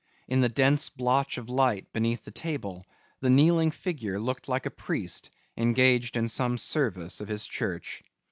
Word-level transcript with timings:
In 0.27 0.41
the 0.41 0.49
dense 0.49 0.89
blotch 0.89 1.37
of 1.37 1.47
light 1.47 1.93
beneath 1.93 2.23
the 2.23 2.31
table, 2.31 2.87
the 3.19 3.29
kneeling 3.29 3.69
figure 3.69 4.17
looked 4.19 4.47
like 4.49 4.65
a 4.65 4.71
priest 4.71 5.29
engaged 5.57 6.17
in 6.17 6.27
some 6.27 6.57
service 6.57 7.21
of 7.21 7.27
his 7.27 7.45
church. 7.45 8.01